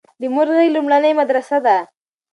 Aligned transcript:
د 0.21 0.23
مور 0.33 0.47
غيږ 0.55 0.69
لومړنۍ 0.75 1.11
مدرسه 1.19 1.57
ده 1.65 1.77